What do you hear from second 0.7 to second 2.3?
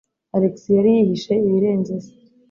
yari yihishe ibirenze se.